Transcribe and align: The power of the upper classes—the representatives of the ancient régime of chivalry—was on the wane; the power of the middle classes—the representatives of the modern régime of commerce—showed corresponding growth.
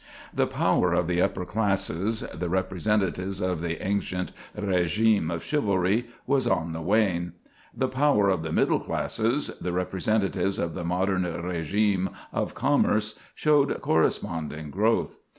The 0.33 0.47
power 0.47 0.93
of 0.95 1.05
the 1.07 1.21
upper 1.21 1.45
classes—the 1.45 2.49
representatives 2.49 3.39
of 3.39 3.61
the 3.61 3.85
ancient 3.85 4.31
régime 4.59 5.29
of 5.29 5.43
chivalry—was 5.43 6.47
on 6.47 6.73
the 6.73 6.81
wane; 6.81 7.33
the 7.71 7.87
power 7.87 8.27
of 8.29 8.41
the 8.41 8.51
middle 8.51 8.79
classes—the 8.79 9.71
representatives 9.71 10.57
of 10.57 10.73
the 10.73 10.83
modern 10.83 11.21
régime 11.21 12.11
of 12.33 12.55
commerce—showed 12.55 13.79
corresponding 13.81 14.71
growth. 14.71 15.19